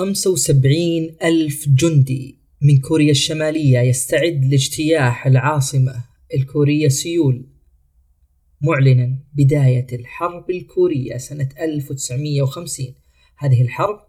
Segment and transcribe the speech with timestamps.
[0.00, 7.46] 75 ألف جندي من كوريا الشمالية يستعد لاجتياح العاصمة الكورية سيول.
[8.60, 12.94] معلنا بداية الحرب الكورية سنة 1950
[13.36, 14.00] هذه الحرب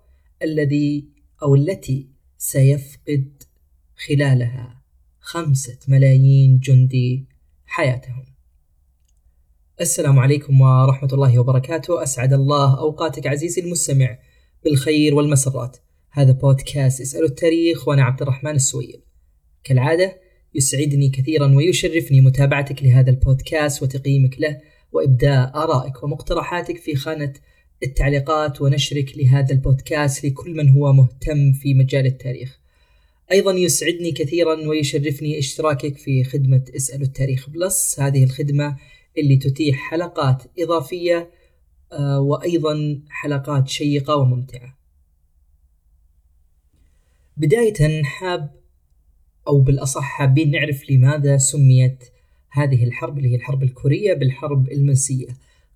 [0.43, 1.05] الذي
[1.43, 3.43] أو التي سيفقد
[4.07, 4.81] خلالها
[5.19, 7.25] خمسة ملايين جندي
[7.65, 8.25] حياتهم.
[9.81, 12.03] السلام عليكم ورحمة الله وبركاته.
[12.03, 14.17] أسعد الله أوقاتك عزيزي المستمع.
[14.63, 15.77] بالخير والمسرات.
[16.11, 19.01] هذا بودكاست اسألوا التاريخ وأنا عبد الرحمن السويل.
[19.63, 20.17] كالعادة
[20.55, 24.61] يسعدني كثيرا ويشرفني متابعتك لهذا البودكاست وتقييمك له
[24.91, 27.33] وإبداء آرائك ومقترحاتك في خانة
[27.83, 32.59] التعليقات ونشرك لهذا البودكاست لكل من هو مهتم في مجال التاريخ.
[33.31, 37.99] أيضا يسعدني كثيرا ويشرفني اشتراكك في خدمة اسألوا التاريخ plus.
[37.99, 38.77] هذه الخدمة
[39.17, 41.29] اللي تتيح حلقات إضافية
[41.99, 44.77] وأيضا حلقات شيقة وممتعة.
[47.37, 48.51] بداية حاب
[49.47, 52.03] أو بالأصح حابين نعرف لماذا سميت
[52.49, 55.27] هذه الحرب اللي هي الحرب الكورية بالحرب المنسية.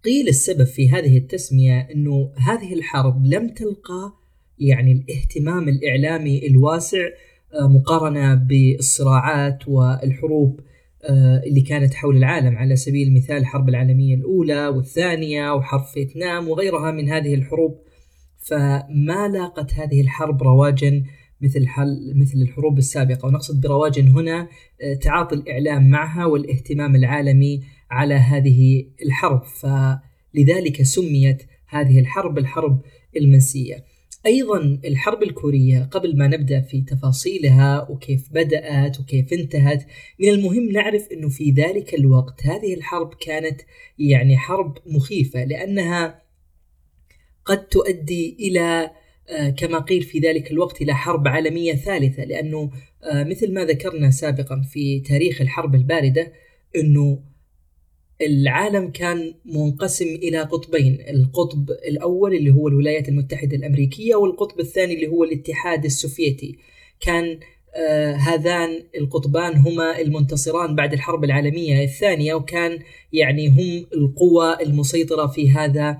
[0.04, 4.14] قيل السبب في هذه التسمية أنه هذه الحرب لم تلقى
[4.60, 7.08] يعني الاهتمام الإعلامي الواسع
[7.54, 10.75] آه، مقارنة بالصراعات والحروب آه،
[11.48, 17.10] اللي كانت حول العالم على سبيل المثال الحرب العالمية الأولى والثانية وحرب فيتنام وغيرها من
[17.10, 17.80] هذه الحروب.
[18.38, 21.04] فما لاقت هذه الحرب رواجا
[21.42, 21.66] مثل
[22.16, 23.26] مثل الحروب السابقة.
[23.26, 24.48] ونقصد برواج هنا
[24.82, 27.62] آه، تعاطي الإعلام معها والاهتمام العالمي
[27.92, 29.44] على هذه الحرب.
[29.44, 32.82] فلذلك سميت هذه الحرب الحرب
[33.18, 33.95] المنسية.
[34.26, 39.86] أيضا الحرب الكورية قبل ما نبدأ في تفاصيلها وكيف بدأت وكيف انتهت
[40.20, 43.62] من المهم نعرف إنه في ذلك الوقت هذه الحرب كانت
[44.00, 46.22] يعني حرب مخيفة لأنها
[47.46, 48.92] قد تؤدي إلى
[49.30, 52.72] آه، كما قيل في ذلك الوقت إلى حرب عالمية ثالثة لأنه
[53.04, 56.34] آه، مثل ما ذكرنا سابقا في تاريخ الحرب الباردة
[56.76, 57.24] إنه
[58.22, 65.08] العالم كان منقسم إلى قطبين القطب الأول اللي هو الولايات المتحدة الأمريكية والقطب الثاني اللي
[65.08, 66.58] هو الاتحاد السوفيتي.
[67.00, 67.40] كان
[67.76, 72.80] آه هذان القطبان هما المنتصران بعد الحرب العالمية الثانية وكان
[73.14, 75.98] يعني هم القوى المسيطرة في هذا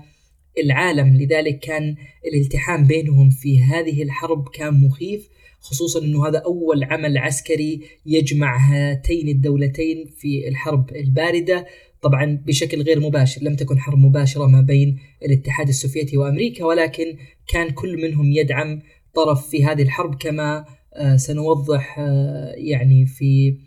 [0.64, 1.16] العالم.
[1.16, 1.96] لذلك كان
[2.26, 5.28] الالتحام بينهم في هذه الحرب كان مخيف
[5.60, 11.66] خصوصا إنه هذا أول عمل عسكري يجمع هاتين الدولتين في الحرب الباردة.
[12.06, 17.16] طبعا بشكل غير مباشر لم تكن حرب مباشرة ما بين الاتحاد السوفيتي وأمريكا ولكن
[17.48, 18.82] كان كل منهم يدعم
[19.14, 20.64] طرف في هذه الحرب كما
[20.94, 23.58] آه، سنوضح آه، يعني في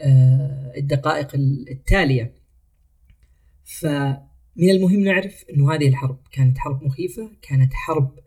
[0.00, 1.34] آه، الدقائق
[1.70, 2.34] التالية.
[3.64, 8.18] فمن المهم نعرف أن هذه الحرب كانت حرب مخيفة كانت حرب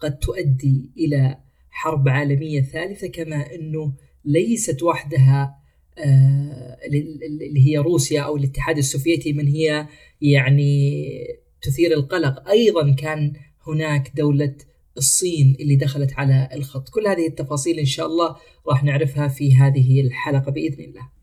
[0.00, 1.38] قد تؤدي إلى
[1.70, 3.92] حرب عالمية ثالثة كما أنه
[4.24, 5.57] ليست وحدها
[6.06, 9.86] اللي هي روسيا أو الاتحاد السوفيتي من هي
[10.20, 11.02] يعني
[11.62, 12.48] تثير القلق.
[12.48, 13.32] أيضا كان
[13.66, 14.54] هناك دولة
[14.96, 16.88] الصين اللي دخلت على الخط.
[16.88, 18.36] كل هذه التفاصيل إن شاء الله
[18.68, 21.18] راح نعرفها في هذه الحلقة بإذن الله.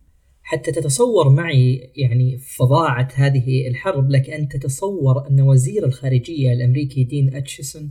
[0.48, 7.36] حتى تتصور معي يعني فظاعة هذه الحرب لك أن تتصور أن وزير الخارجية الأمريكي دين
[7.36, 7.90] أتشيسون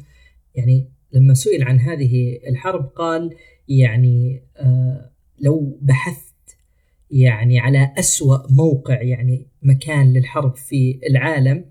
[0.55, 3.37] يعني لما سئل عن هذه الحرب قال
[3.69, 6.34] يعني آه لو بحثت
[7.10, 11.65] يعني على أسوأ موقع يعني مكان للحرب في العالم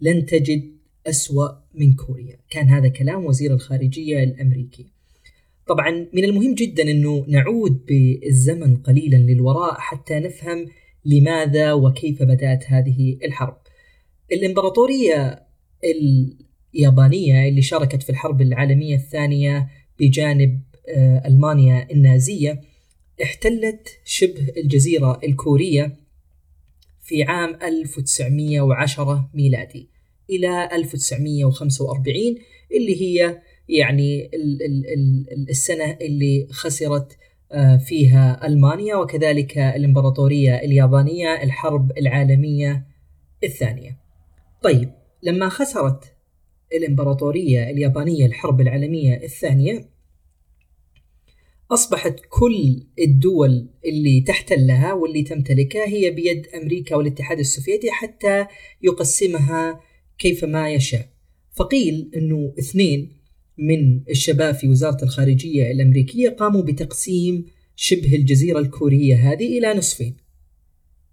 [0.00, 0.72] لن تجد
[1.06, 2.36] أسوأ من كوريا.
[2.50, 4.86] كان هذا كلام وزير الخارجية الأمريكي.
[5.66, 10.66] طبعا من المهم جدا أنه نعود بالزمن قليلا للوراء حتى نفهم
[11.04, 13.56] لماذا وكيف بدأت هذه الحرب.
[14.32, 15.42] الإمبراطورية
[16.74, 19.68] اليابانية اللي شاركت في الحرب العالمية الثانية
[20.00, 22.60] بجانب آه، ألمانيا النازية
[23.22, 25.96] احتلت شبه الجزيرة الكورية
[27.02, 29.88] في عام 1910 ميلادي
[30.30, 32.16] إلى 1945
[32.74, 34.30] اللي هي يعني
[35.50, 37.16] السنة اللي خسرت
[37.52, 42.86] آه، فيها ألمانيا وكذلك الإمبراطورية اليابانية الحرب العالمية
[43.44, 43.98] الثانية.
[44.62, 44.90] طيب
[45.22, 46.14] لما خسرت
[46.72, 49.91] الإمبراطورية اليابانية الحرب العالمية الثانية
[51.72, 58.46] أصبحت كل الدول اللي تحتلها واللي تمتلكها هي بيد أمريكا والاتحاد السوفيتي حتى
[58.82, 59.80] يقسمها
[60.18, 61.08] كيفما يشاء.
[61.52, 63.16] فقيل أنه اثنين
[63.58, 67.44] من الشباب في وزارة الخارجية الأمريكية قاموا بتقسيم
[67.76, 70.16] شبه الجزيرة الكورية هذه إلى نصفين.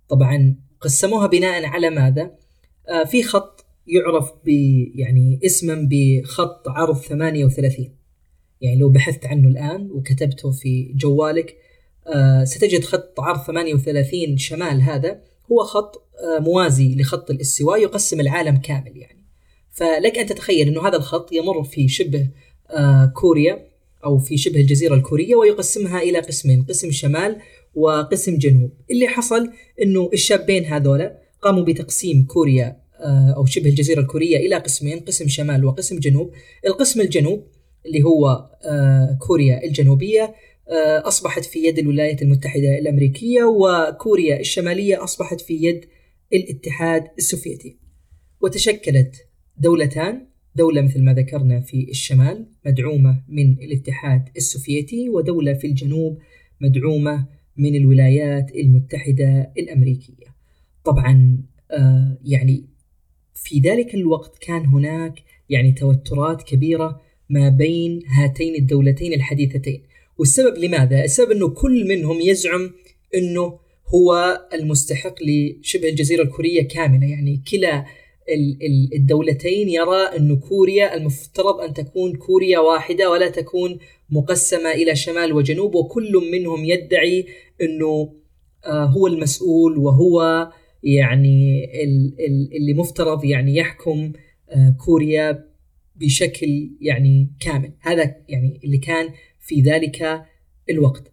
[0.09, 2.31] طبعا قسموها بناء على ماذا؟
[2.89, 4.49] آه في خط يعرف ب
[4.95, 7.98] يعني اسما بخط عرض 38
[8.61, 11.57] يعني لو بحثت عنه الآن وكتبته في جوالك
[12.07, 15.21] آه، ستجد خط عرض 38 شمال هذا
[15.51, 19.25] هو خط آه، موازي لخط الاستواء يقسم العالم كامل يعني.
[19.71, 22.27] فلك أن تتخيل أنه هذا الخط يمر في شبه
[22.69, 23.69] آه، كوريا
[24.05, 27.37] أو في شبه الجزيرة الكورية ويقسمها إلى قسمين قسم شمال
[27.75, 28.71] وقسم جنوب.
[28.91, 29.51] اللي حصل
[29.81, 32.77] أنه الشابين هذولا قاموا بتقسيم كوريا
[33.35, 36.31] أو شبه الجزيرة الكورية إلى قسمين قسم شمال وقسم جنوب.
[36.65, 37.47] القسم الجنوب
[37.85, 38.49] اللي هو
[39.19, 40.35] كوريا الجنوبية
[40.69, 45.85] آه، أصبحت في يد الولايات المتحدة الأمريكية وكوريا الشمالية أصبحت في يد
[46.33, 47.77] الاتحاد السوفيتي.
[48.41, 49.27] وتشكلت
[49.57, 56.19] دولتان دولة مثل ما ذكرنا في الشمال مدعومة من الاتحاد السوفيتي ودولة في الجنوب
[56.61, 57.27] مدعومة
[57.57, 60.35] من الولايات المتحدة الأمريكية.
[60.83, 62.65] طبعا آه، يعني
[63.33, 69.83] في ذلك الوقت كان هناك يعني توترات كبيرة ما بين هاتين الدولتين الحديثتين
[70.17, 72.71] والسبب لماذا؟ السبب إنه كل منهم يزعم
[73.15, 77.85] إنه هو المستحق لشبه الجزيرة الكورية كاملة يعني كلا
[78.95, 83.79] الدولتين يرى إنه كوريا المفترض أن تكون كوريا واحدة ولا تكون
[84.09, 87.25] مقسمة إلى شمال وجنوب وكل منهم يدعي
[87.61, 88.13] إنه
[88.65, 90.49] آه، هو المسؤول وهو
[90.83, 91.69] يعني
[92.57, 94.11] اللي مفترض يعني يحكم
[94.49, 95.48] آه، كوريا
[95.99, 97.73] بشكل يعني كامل.
[97.79, 99.09] هذا يعني اللي كان
[99.39, 100.25] في ذلك
[100.69, 101.11] الوقت.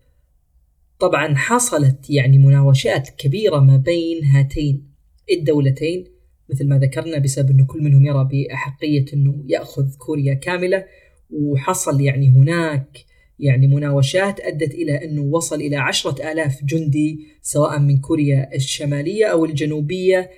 [0.98, 4.88] طبعا حصلت يعني مناوشات كبيرة ما بين هاتين
[5.30, 6.04] الدولتين
[6.50, 10.84] مثل ما ذكرنا بسبب أنه كل منهم يرى بأحقية أنه يأخذ كوريا كاملة
[11.30, 13.04] وحصل يعني هناك
[13.38, 19.44] يعني مناوشات أدت إلى أنه وصل إلى عشرة آلاف جندي سواء من كوريا الشمالية أو
[19.44, 20.30] الجنوبية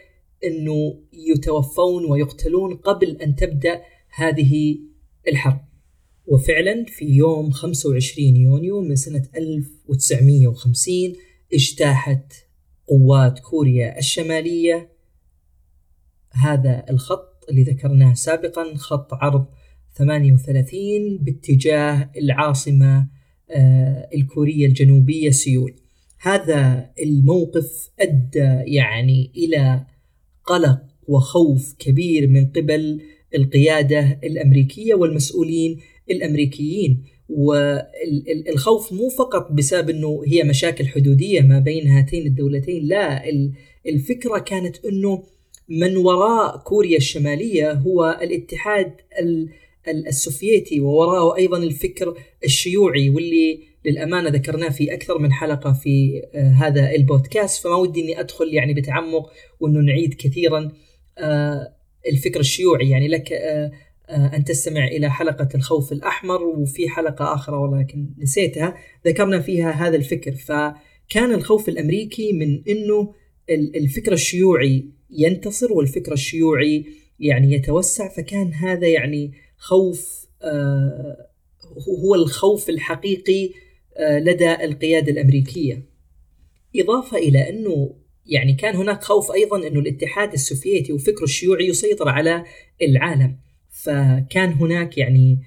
[0.44, 3.82] أنه يتوفون ويقتلون قبل أن تبدأ
[4.14, 4.78] هذه
[5.28, 5.60] الحرب.
[6.26, 11.14] وفعلا في يوم 25 يونيو من سنة 1950
[11.54, 12.32] اجتاحت
[12.86, 14.92] قوات كوريا الشمالية.
[16.30, 19.46] هذا الخط اللي ذكرناه سابقا خط عرض
[19.96, 23.08] 38 باتجاه العاصمة
[23.50, 25.74] آه، الكورية الجنوبية سيول.
[26.20, 29.86] هذا الموقف أدى يعني إلى
[30.44, 33.02] قلق وخوف كبير من قبل
[33.34, 35.80] القيادة الأمريكية والمسؤولين
[36.10, 37.04] الأمريكيين.
[37.28, 43.24] والخوف مو فقط بسبب إنه هي مشاكل حدودية ما بين هاتين الدولتين لا
[43.86, 45.22] الفكرة كانت إنه
[45.68, 48.92] من وراء كوريا الشمالية هو الاتحاد
[49.88, 52.14] السوفيتي ووراءه أيضا الفكر
[52.44, 57.64] الشيوعي واللي للأمانة ذكرناه في أكثر من حلقة في آه، هذا البودكاست.
[57.64, 59.30] فما ودي إني أدخل يعني بتعمق
[59.60, 60.72] وإنه نعيد كثيرا
[61.18, 62.90] آه، الفكر الشيوعي.
[62.90, 63.70] يعني لك آه،
[64.08, 68.74] آه، أن تستمع إلى حلقة الخوف الأحمر وفي حلقة أخرى ولكن نسيتها
[69.06, 70.32] ذكرنا فيها هذا الفكر.
[70.32, 73.14] فكان الخوف الأمريكي من أنه
[73.50, 76.86] الفكر الشيوعي ينتصر والفكر الشيوعي
[77.20, 78.08] يعني يتوسع.
[78.08, 81.28] فكان هذا يعني خوف آه،
[82.04, 83.50] هو الخوف الحقيقي
[84.00, 85.82] لدى القيادة الأمريكية.
[86.76, 87.94] إضافة إلى أنه
[88.28, 92.44] يعني كان هناك خوف أيضا أنه الاتحاد السوفيتي وفكره الشيوعي يسيطر على
[92.82, 93.36] العالم.
[93.70, 95.38] فكان هناك يعني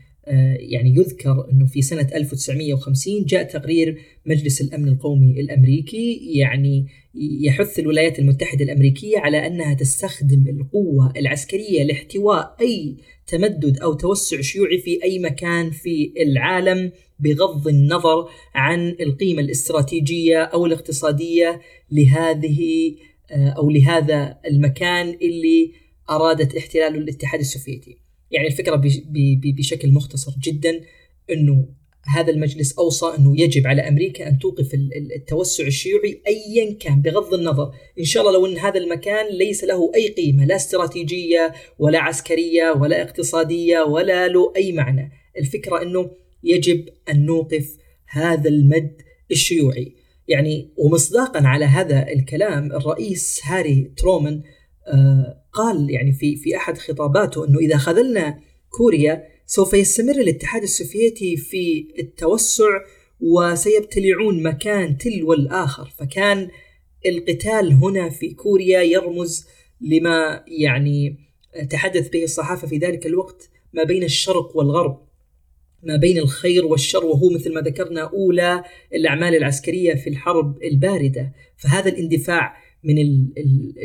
[0.59, 8.19] يعني يذكر إنه في سنة 1950 جاء تقرير مجلس الأمن القومي الأمريكي يعني يحث الولايات
[8.19, 12.95] المتحدة الأمريكية على أنها تستخدم القوة العسكرية لاحتواء أي
[13.27, 20.65] تمدد أو توسع شيوعي في أي مكان في العالم بغض النظر عن القيمة الاستراتيجية أو
[20.65, 22.95] الاقتصادية لهذه
[23.31, 25.72] آه، أو لهذا المكان اللي
[26.10, 28.00] أرادت احتلاله الاتحاد السوفيتي.
[28.31, 28.81] يعني الفكرة
[29.57, 30.81] بشكل مختصر جدا
[31.31, 31.67] إنه
[32.07, 34.73] هذا المجلس أوصى إنه يجب على أمريكا أن توقف
[35.15, 37.71] التوسع الشيوعي ايا كان بغض النظر.
[38.00, 42.71] إن شاء الله لو إن هذا المكان ليس له أي قيمة لا استراتيجية ولا عسكرية
[42.71, 45.11] ولا اقتصادية ولا له أي معنى.
[45.38, 46.11] الفكرة إنه
[46.43, 49.95] يجب أن نوقف هذا المد الشيوعي.
[50.27, 54.43] يعني ومصداقا على هذا الكلام الرئيس هاري ترومان
[54.88, 58.39] آه قال يعني في في أحد خطاباته إنه إذا خذلنا
[58.70, 62.81] كوريا سوف يستمر الاتحاد السوفيتي في التوسع
[63.22, 65.93] وسيبتلعون مكان تلو الآخر.
[65.98, 66.50] فكان
[67.05, 69.48] القتال هنا في كوريا يرمز
[69.81, 71.17] لما يعني
[71.70, 75.01] تحدث به الصحافة في ذلك الوقت ما بين الشرق والغرب
[75.84, 81.34] ما بين الخير والشر وهو مثل ما ذكرنا أولى الأعمال العسكرية في الحرب الباردة.
[81.58, 83.27] فهذا الاندفاع من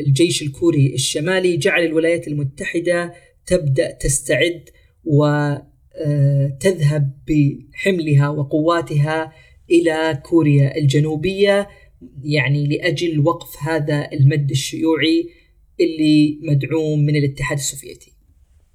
[0.07, 3.13] الجيش الكوري الشمالي جعل الولايات المتحدة
[3.45, 4.69] تبدأ تستعد
[5.03, 5.25] و
[5.99, 6.57] آه،
[7.27, 9.33] بحملها وقواتها
[9.71, 11.67] إلى كوريا الجنوبية
[12.23, 15.29] يعني لأجل وقف هذا المد الشيوعي
[15.79, 18.13] اللي مدعوم من الاتحاد السوفيتي.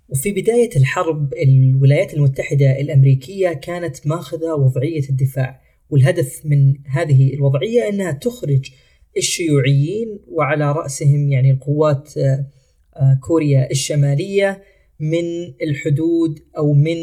[0.09, 5.61] وفي بداية الحرب الولايات المتحدة الأمريكية كانت ماخذة وضعية الدفاع
[5.91, 8.71] والهدف من هذه الوضعية أنها تخرج
[9.17, 12.47] الشيوعيين وعلى رأسهم يعني القوات آه،
[12.97, 14.63] آه، كوريا الشمالية
[15.01, 15.25] من
[15.63, 16.97] الحدود أو من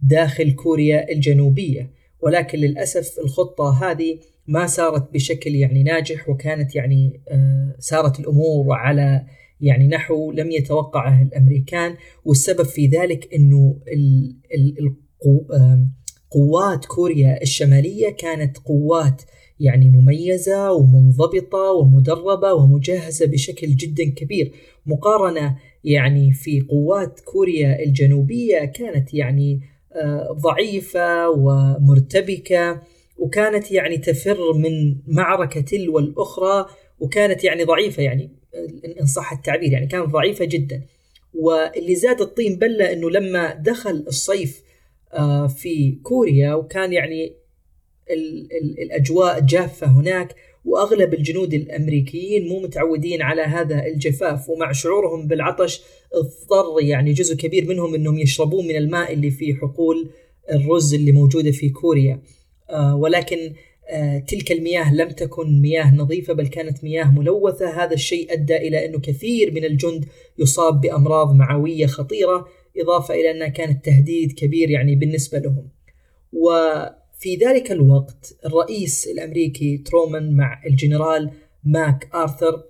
[0.00, 1.90] داخل كوريا الجنوبية.
[2.20, 9.26] ولكن للأسف الخطة هذه ما سارت بشكل يعني ناجح وكانت يعني آه، سارت الأمور على
[9.60, 11.96] يعني نحو لم يتوقعه الأمريكان.
[12.24, 13.76] والسبب في ذلك إنه
[16.30, 19.22] قوات كوريا الشمالية كانت قوات
[19.60, 24.52] يعني مميزة ومنضبطة ومدربة ومجهزة بشكل جدا كبير.
[24.86, 29.60] مقارنة يعني في قوات كوريا الجنوبية كانت يعني
[29.92, 32.82] آه، ضعيفة ومرتبكة
[33.18, 36.66] وكانت يعني تفر من معركة تلو الأخرى
[37.00, 38.30] وكانت يعني ضعيفة يعني
[38.98, 40.82] ان صح التعبير يعني كانت ضعيفة جدا.
[41.34, 44.62] واللي زاد الطين بلة إنه لما دخل الصيف
[45.12, 47.39] آه، في كوريا وكان يعني
[48.10, 55.26] ال ال الأجواء جافة هناك وأغلب الجنود الأمريكيين مو متعودين على هذا الجفاف ومع شعورهم
[55.26, 55.82] بالعطش
[56.14, 60.10] اضطر يعني جزء كبير منهم إنهم يشربون من الماء اللي في حقول
[60.52, 62.22] الرز اللي موجودة في كوريا.
[62.70, 63.52] آه، ولكن
[63.90, 67.84] آه، تلك المياه لم تكن مياه نظيفة بل كانت مياه ملوثة.
[67.84, 70.04] هذا الشيء أدى إلى أنه كثير من الجند
[70.38, 75.68] يصاب بأمراض معوية خطيرة إضافة إلى أنها كانت تهديد كبير يعني بالنسبة لهم.
[77.20, 81.30] وفي ذلك الوقت الرئيس الأمريكي ترومان مع الجنرال
[81.64, 82.62] ماك آرثر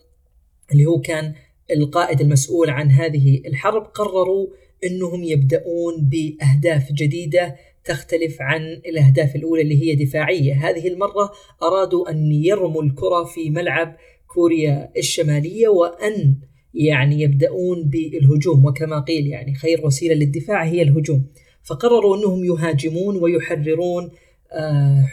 [0.72, 1.34] اللي هو كان
[1.70, 4.46] القائد المسؤول عن هذه الحرب قرروا
[4.84, 10.54] أنهم يبدأون بأهداف جديدة تختلف عن الأهداف الأولى اللي هي دفاعية.
[10.54, 16.36] هذه المرة أرادوا أن يرموا الكرة في ملعب كوريا الشمالية وأن
[16.74, 21.26] يعني يبدأون بالهجوم وكما قيل يعني خير وسيلة للدفاع هي الهجوم.
[21.62, 24.10] فقرروا أنهم يهاجمون ويحررون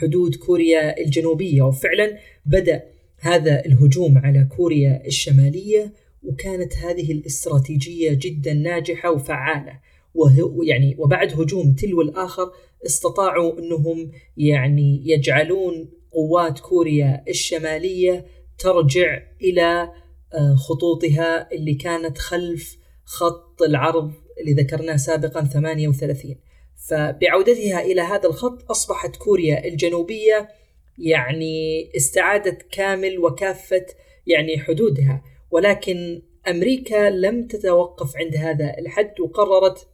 [0.01, 1.62] حدود كوريا الجنوبية.
[1.62, 2.84] وفعلا بدأ
[3.20, 9.79] هذا الهجوم على كوريا الشمالية وكانت هذه الاستراتيجية جدا ناجحة وفعالة.
[10.15, 12.51] ويعني وبعد هجوم تلو الآخر
[12.86, 18.25] استطاعوا أنهم يعني يجعلون قوات كوريا الشمالية
[18.58, 19.91] ترجع إلى
[20.34, 26.36] آه، خطوطها اللي كانت خلف خط العرض اللي ذكرناه سابقا 38
[26.77, 30.50] فبعودتها إلى هذا الخط أصبحت كوريا الجنوبية
[30.98, 33.86] يعني استعادت كامل وكافة
[34.27, 39.88] يعني حدودها ولكن أمريكا لم تتوقف عند هذا الحد وقررت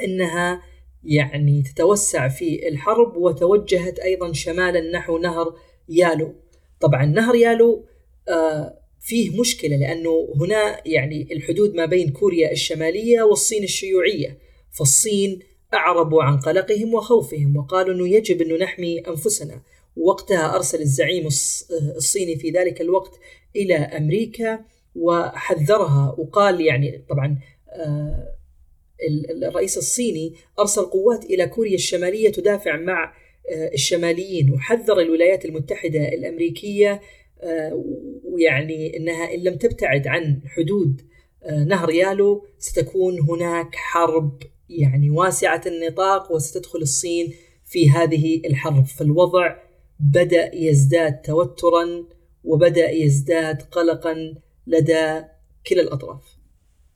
[0.00, 0.62] إنها
[1.04, 5.54] يعني تتوسع في الحرب وتوجهت أيضا شمالا نحو نهر
[5.88, 6.34] يالو.
[6.80, 7.86] طبعا نهر يالو
[8.28, 14.38] آه فيه مشكلة لأنه هنا يعني الحدود ما بين كوريا الشمالية والصين الشيوعية،
[14.70, 15.38] فالصين
[15.74, 19.62] أعربوا عن قلقهم وخوفهم وقالوا إنه يجب انه نحمي أنفسنا،
[19.96, 21.26] وقتها أرسل الزعيم
[21.96, 23.18] الصيني في ذلك الوقت
[23.56, 24.64] إلى أمريكا
[24.96, 27.38] وحذرها وقال يعني طبعا
[27.70, 28.32] آه
[29.42, 33.14] الرئيس الصيني أرسل قوات إلى كوريا الشمالية تدافع مع
[33.50, 37.00] آه، الشماليين وحذر الولايات المتحدة الأمريكية
[37.42, 37.84] آه،
[38.24, 41.02] ويعني أنها إن لم تبتعد عن حدود
[41.66, 44.42] نهر يالو ستكون هناك حرب
[44.80, 47.32] يعني واسعة النطاق وستدخل الصين
[47.64, 48.86] في هذه الحرب.
[48.86, 49.56] فالوضع
[50.00, 52.04] بدأ يزداد توترا
[52.44, 54.34] وبدأ يزداد قلقا
[54.66, 55.22] لدى
[55.66, 56.22] كلا الأطراف.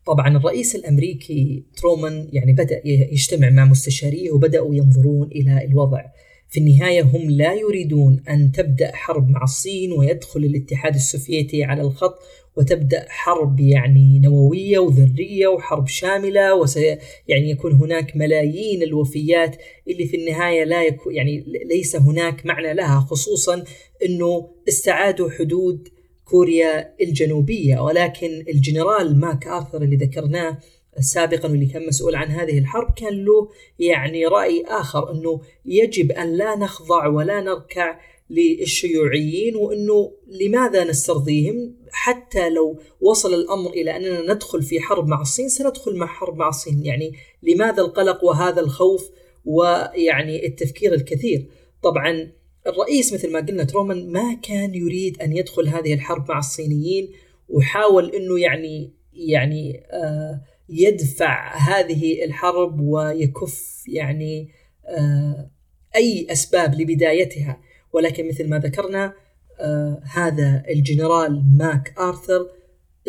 [0.06, 6.04] طبعا الرئيس الأمريكي ترومان يعني بدأ يجتمع مع مستشاريه وبدأوا ينظرون إلى الوضع.
[6.48, 12.18] في النهاية هم لا يريدون أن تبدأ حرب مع الصين ويدخل الاتحاد السوفيتي على الخط
[12.56, 16.98] وتبدأ حرب يعني نووية وذرية وحرب شاملة وسي
[17.28, 19.56] يعني يكون هناك ملايين الوفيات
[19.88, 23.64] اللي في النهاية لا يكون يعني ليس هناك معنى لها خصوصا
[24.06, 25.88] إنه استعادوا حدود
[26.24, 27.80] كوريا الجنوبية.
[27.80, 30.58] ولكن الجنرال ماك آرثر اللي ذكرناه
[31.00, 33.48] سابقا واللي كان مسؤول عن هذه الحرب كان له
[33.78, 37.98] يعني رأي آخر أنه يجب أن لا نخضع ولا نركع
[38.30, 45.48] للشيوعيين وأنه لماذا نسترضيهم؟ حتى لو وصل الأمر إلى أننا ندخل في حرب مع الصين
[45.48, 46.84] سندخل مع حرب مع الصين.
[46.84, 47.12] يعني
[47.42, 49.10] لماذا القلق وهذا الخوف
[49.44, 51.46] ويعني التفكير الكثير؟
[51.82, 52.32] طبعا
[52.66, 57.12] الرئيس مثل ما قلنا ترومان ما كان يريد أن يدخل هذه الحرب مع الصينيين
[57.48, 64.48] وحاول إنه يعني يعني آه يدفع هذه الحرب ويكف يعني
[64.86, 65.50] آه،
[65.96, 67.60] أي أسباب لبدايتها.
[67.92, 69.14] ولكن مثل ما ذكرنا
[69.60, 72.48] آه، هذا الجنرال ماك آرثر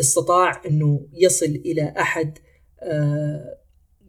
[0.00, 2.38] استطاع أنه يصل إلى أحد
[2.82, 3.58] آه،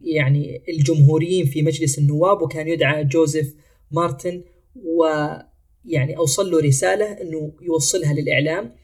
[0.02, 3.54] يعني الجمهوريين في مجلس النواب وكان يدعى جوزيف
[3.90, 4.44] مارتن
[4.84, 8.74] ويعني أوصل له رسالة أنه يوصلها للإعلام.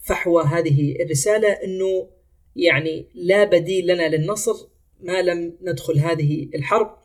[0.00, 2.08] فحوى هذه الرسالة أنه
[2.58, 4.68] يعني لا بديل لنا للنصر
[5.00, 6.96] ما لم ندخل هذه الحرب.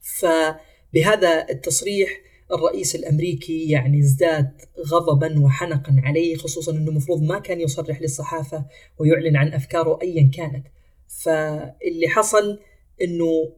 [0.00, 2.20] فبهذا التصريح
[2.52, 4.50] الرئيس الأمريكي يعني ازداد
[4.86, 8.66] غضبا وحنقا عليه خصوصا إنه المفروض ما كان يصرح للصحافة
[8.98, 10.66] ويعلن عن أفكاره ايا كانت.
[11.22, 12.58] فاللي حصل
[13.02, 13.52] إنه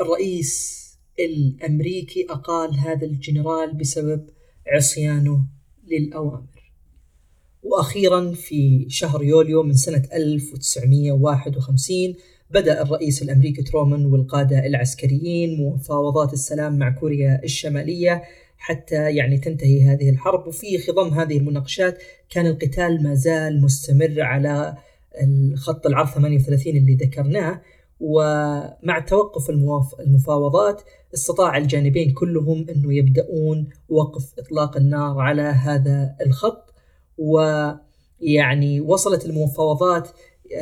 [0.00, 0.78] الرئيس
[1.20, 4.30] الأمريكي أقال هذا الجنرال بسبب
[4.66, 5.40] عصيانه
[5.86, 6.57] للأوامر.
[7.68, 12.14] وأخيرا في شهر يوليو من سنة 1951
[12.50, 18.22] بدأ الرئيس الأمريكي ترومان والقادة العسكريين مفاوضات السلام مع كوريا الشمالية
[18.58, 20.46] حتى يعني تنتهي هذه الحرب.
[20.46, 24.76] وفي خضم هذه المناقشات كان القتال ما زال مستمر على
[25.22, 27.60] الخط العرض 38 اللي ذكرناه.
[28.00, 29.50] ومع توقف
[30.00, 30.82] المفاوضات
[31.14, 36.67] استطاع الجانبين كلهم أنه يبدأون وقف إطلاق النار على هذا الخط.
[37.18, 40.08] ويعني وصلت المفاوضات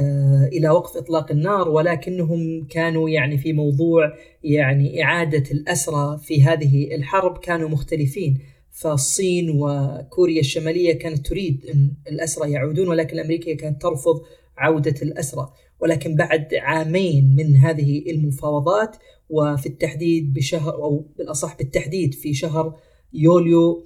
[0.01, 4.13] آه، إلى وقف إطلاق النار ولكنهم كانوا يعني في موضوع
[4.45, 8.39] يعني إعادة الأسرى في هذه الحرب كانوا مختلفين.
[8.71, 14.23] فالصين وكوريا الشمالية كانت تريد أن الأسرى يعودون ولكن أمريكا كانت ترفض
[14.59, 15.53] عودة الأسرى.
[15.81, 18.97] ولكن بعد عامين من هذه المفاوضات
[19.31, 22.75] وفي التحديد بشهر أو بالأصح بالتحديد في شهر
[23.13, 23.85] يوليو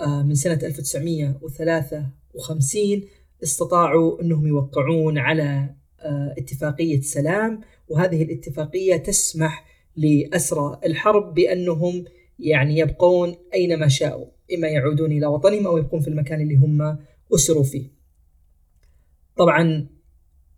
[0.00, 3.02] من سنة 1953
[3.42, 9.64] استطاعوا أنهم يوقعون على آه، اتفاقية سلام وهذه الاتفاقية تسمح
[9.96, 12.04] لأسرى الحرب بأنهم
[12.38, 16.98] يعني يبقون أينما شاءوا إما يعودون إلى وطنهم أو يبقون في المكان اللي هم
[17.34, 17.90] أسروا فيه.
[19.36, 19.86] طبعا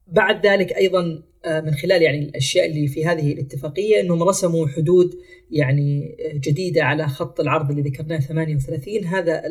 [0.07, 5.15] بعد ذلك أيضا آه، من خلال يعني الأشياء اللي في هذه الاتفاقية إنهم رسموا حدود
[5.51, 9.43] يعني آه، جديدة على خط العرض اللي ذكرناه 38 هذا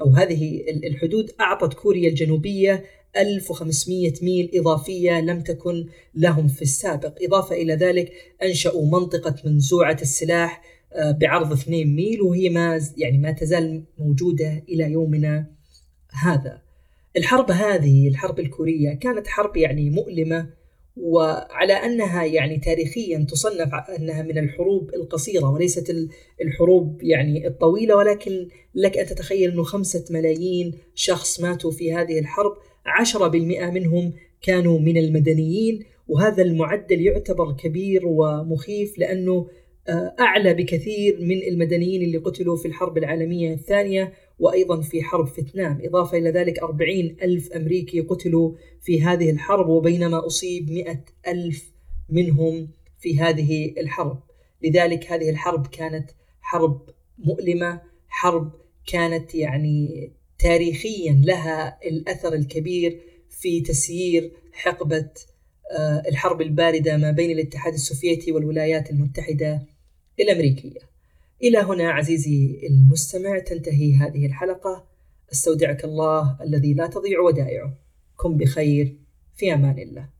[0.00, 2.84] أو هذه الحدود أعطت كوريا الجنوبية
[3.16, 7.14] 1500 ميل إضافية لم تكن لهم في السابق.
[7.22, 13.30] إضافة إلى ذلك أنشأوا منطقة منزوعة السلاح آه، بعرض 2 ميل وهي ما يعني ما
[13.30, 15.46] تزال موجودة إلى يومنا
[16.12, 16.62] هذا.
[17.16, 20.46] الحرب هذه الحرب الكورية كانت حرب يعني مؤلمة
[20.96, 25.94] وعلى أنها يعني تاريخيا تصنف أنها من الحروب القصيرة وليست
[26.42, 32.52] الحروب يعني الطويلة ولكن لك أن تتخيل إنه خمسة ملايين شخص ماتوا في هذه الحرب
[33.02, 33.16] 10%
[33.62, 39.48] منهم كانوا من المدنيين وهذا المعدل يعتبر كبير ومخيف لأنه
[39.88, 45.80] آه، أعلى بكثير من المدنيين اللي قتلوا في الحرب العالمية الثانية وأيضا في حرب فيتنام.
[45.84, 51.72] إضافة إلى ذلك أربعين ألف أمريكي قتلوا في هذه الحرب وبينما أصيب مئة ألف
[52.08, 52.68] منهم
[52.98, 54.22] في هذه الحرب.
[54.62, 58.52] لذلك هذه الحرب كانت حرب مؤلمة حرب
[58.86, 65.10] كانت يعني تاريخيا لها الأثر الكبير في تسيير حقبة
[65.78, 69.62] آه، الحرب الباردة ما بين الاتحاد السوفيتي والولايات المتحدة
[70.20, 70.80] الأمريكية.
[71.42, 74.86] إلى هنا عزيزي المستمع تنتهي هذه الحلقة.
[75.32, 77.74] أستودعك الله الذي لا تضيع ودائعه.
[78.16, 78.96] كن بخير
[79.36, 80.08] في أمان الله.